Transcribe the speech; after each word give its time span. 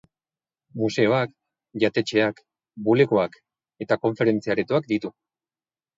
Museoak, 0.83 1.35
jatetxeak, 1.83 2.41
bulegoak 2.87 3.39
eta 3.87 3.99
konferentzia 4.07 4.55
aretoak 4.57 4.93
ditu. 4.95 5.17